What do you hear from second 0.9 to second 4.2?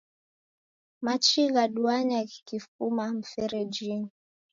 Machi ghaduagha ghikifuma mferejinyi